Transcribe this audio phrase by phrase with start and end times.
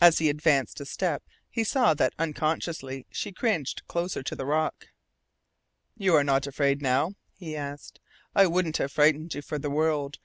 [0.00, 4.88] As he advanced a step he saw that unconsciously she cringed closer to the rock.
[5.96, 8.00] "You are not afraid now?" he asked.
[8.34, 10.18] "I wouldn't have frightened you for the world.